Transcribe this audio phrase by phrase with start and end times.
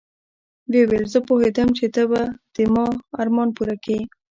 [0.71, 2.21] ويې ويل زه پوهېدم چې ته به
[2.55, 2.85] د ما
[3.21, 4.01] ارمان پوره کيې.